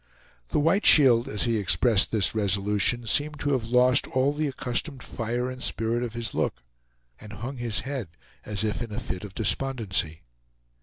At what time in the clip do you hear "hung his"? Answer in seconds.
7.33-7.81